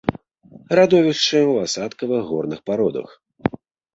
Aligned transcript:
Радовішчы 0.79 1.39
ў 1.51 1.67
асадкавых 1.67 2.21
горных 2.31 2.59
пародах. 2.69 3.09